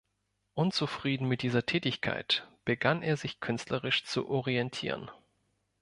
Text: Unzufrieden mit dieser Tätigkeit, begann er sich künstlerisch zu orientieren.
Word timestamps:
Unzufrieden 0.55 1.27
mit 1.27 1.43
dieser 1.43 1.63
Tätigkeit, 1.67 2.47
begann 2.65 3.03
er 3.03 3.17
sich 3.17 3.39
künstlerisch 3.39 4.03
zu 4.03 4.27
orientieren. 4.29 5.11